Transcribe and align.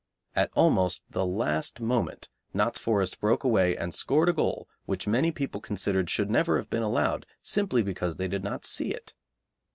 At 0.35 0.49
almost 0.55 1.03
the 1.11 1.27
last 1.27 1.79
moment 1.79 2.27
Notts 2.55 2.79
Forest 2.79 3.19
broke 3.19 3.43
away 3.43 3.77
and 3.77 3.93
scored 3.93 4.29
a 4.29 4.33
goal 4.33 4.67
which 4.87 5.05
many 5.05 5.31
people 5.31 5.61
considered 5.61 6.09
should 6.09 6.31
never 6.31 6.57
have 6.57 6.71
been 6.71 6.81
allowed, 6.81 7.27
simply 7.43 7.83
because 7.83 8.17
they 8.17 8.27
did 8.27 8.43
not 8.43 8.65
see 8.65 8.89
it. 8.95 9.13